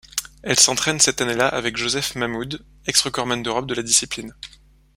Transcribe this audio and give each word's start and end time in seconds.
Elle 0.41 0.57
s'entraîne 0.59 0.99
cette 0.99 1.21
année-là 1.21 1.47
avec 1.47 1.77
Joseph 1.77 2.15
Mahmoud, 2.15 2.65
ex-recordman 2.87 3.43
d'Europe 3.43 3.67
de 3.67 3.75
la 3.75 3.83
discipline. 3.83 4.33